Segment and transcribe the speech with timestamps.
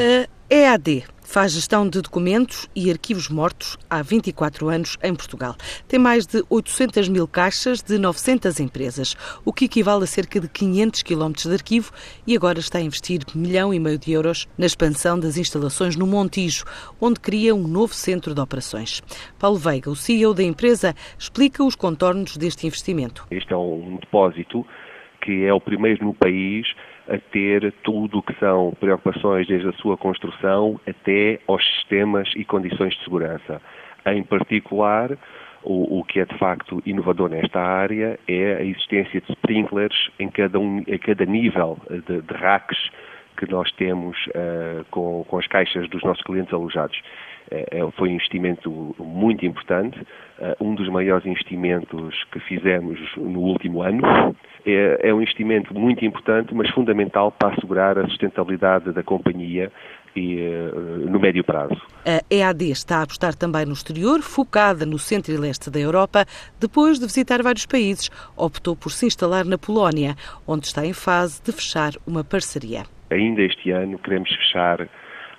[0.00, 5.56] A EAD faz gestão de documentos e arquivos mortos há 24 anos em Portugal.
[5.88, 10.48] Tem mais de 800 mil caixas de 900 empresas, o que equivale a cerca de
[10.48, 11.90] 500 quilómetros de arquivo
[12.24, 16.06] e agora está a investir milhão e meio de euros na expansão das instalações no
[16.06, 16.64] Montijo,
[17.00, 19.02] onde cria um novo centro de operações.
[19.36, 23.26] Paulo Veiga, o CEO da empresa, explica os contornos deste investimento.
[23.32, 24.64] Este é um depósito
[25.24, 26.68] que é o primeiro no país
[27.08, 32.44] a ter tudo o que são preocupações desde a sua construção até aos sistemas e
[32.44, 33.60] condições de segurança.
[34.06, 35.16] Em particular,
[35.62, 40.28] o, o, que é de facto inovador nesta área é a existência de sprinklers em
[40.28, 42.78] cada, um, em cada nível de, de racks
[43.38, 47.00] que nós temos uh, com, com, as caixas dos nossos clientes alojados.
[47.50, 53.82] Uh, foi um investimento muito importante, uh, um dos maiores investimentos que fizemos no último
[53.82, 54.02] ano.
[54.66, 59.72] É, é, um investimento muito importante, mas fundamental para assegurar a sustentabilidade da companhia
[60.14, 60.36] e,
[61.08, 61.80] no médio prazo.
[62.04, 66.26] A EAD está a apostar também no exterior, focada no centro e leste da Europa.
[66.58, 70.16] Depois de visitar vários países, optou por se instalar na Polónia,
[70.46, 72.97] onde está em fase de fechar uma parceria.
[73.10, 74.86] Ainda este ano queremos fechar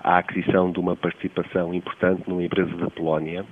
[0.03, 3.45] a aquisição de uma participação importante numa empresa da Polónia,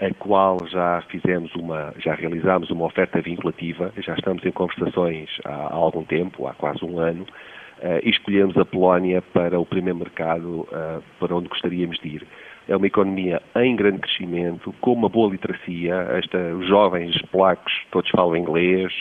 [0.00, 5.74] a qual já fizemos uma, já realizámos uma oferta vinculativa, já estamos em conversações há,
[5.74, 10.60] algum tempo, há quase um ano, uh, e escolhemos a Polónia para o primeiro mercado
[10.60, 12.26] uh, para onde gostaríamos de ir.
[12.68, 15.94] É uma economia em grande crescimento, com uma boa literacia.
[16.12, 18.92] Esta, os jovens polacos todos falam inglês,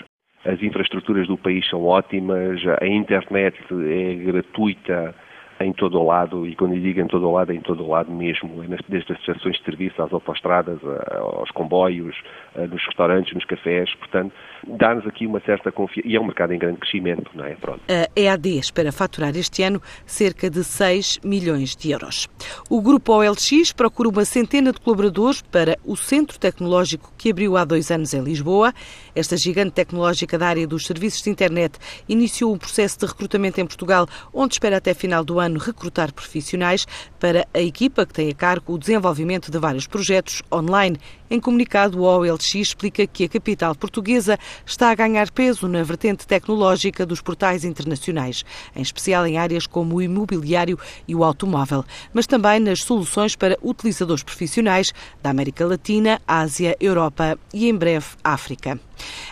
[0.46, 5.16] as infraestruturas do país são ótimas, a internet é gratuita
[5.60, 7.84] em todo o lado, e quando eu digo em todo o lado, é em todo
[7.84, 10.80] o lado mesmo, é desde as estações de serviço, às autostradas,
[11.18, 12.16] aos comboios,
[12.56, 14.34] nos restaurantes, nos cafés, portanto,
[14.68, 17.56] dá-nos aqui uma certa confiança, e é um mercado em grande crescimento, não é?
[17.56, 17.82] Pronto.
[17.90, 22.28] A EAD espera faturar este ano cerca de 6 milhões de euros.
[22.70, 27.66] O grupo OLX procura uma centena de colaboradores para o Centro Tecnológico que abriu há
[27.66, 28.74] dois anos em Lisboa.
[29.16, 33.66] Esta gigante tecnológica da área dos serviços de internet iniciou um processo de recrutamento em
[33.66, 36.86] Portugal, onde espera até final do ano ano recrutar profissionais
[37.20, 40.98] para a equipa que tem a cargo o desenvolvimento de vários projetos online.
[41.30, 46.26] Em comunicado, o OLX explica que a capital portuguesa está a ganhar peso na vertente
[46.26, 52.28] tecnológica dos portais internacionais, em especial em áreas como o imobiliário e o automóvel, mas
[52.28, 58.80] também nas soluções para utilizadores profissionais da América Latina, Ásia, Europa e, em breve, África.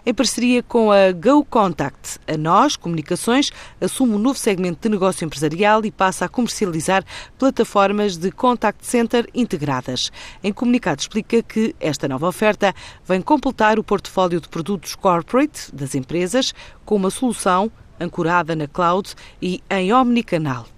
[0.06, 3.50] Em parceria com a Go Contact, a Nós Comunicações
[3.82, 7.04] assume um novo segmento de negócio empresarial e passa a comercializar
[7.36, 10.12] plataformas de contact center integradas.
[10.44, 12.76] Em comunicado explica que esta nova oferta
[13.08, 16.54] vem completar o portfólio de produtos corporate das empresas
[16.86, 20.75] com uma solução ancorada na cloud e em omnicanal.